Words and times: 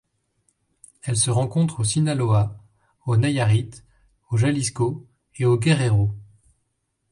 Elle 1.03 1.15
se 1.15 1.29
rencontre 1.29 1.79
au 1.79 1.83
Sinaloa, 1.83 2.57
au 3.05 3.17
Nayarit, 3.17 3.69
au 4.31 4.37
Jalisco 4.37 5.05
et 5.35 5.45
au 5.45 5.59
Guerrero. 5.59 6.11